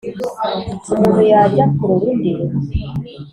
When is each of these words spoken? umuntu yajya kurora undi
umuntu 0.93 1.21
yajya 1.31 1.65
kurora 1.75 2.07
undi 2.13 2.31